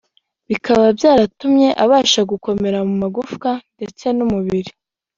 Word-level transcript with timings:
bikaba 0.49 0.85
byaratumye 0.97 1.67
abasha 1.83 2.21
gukomera 2.31 2.79
mu 2.87 2.95
magufa 3.01 3.51
ndetse 3.75 4.05
n’umubiri 4.17 4.71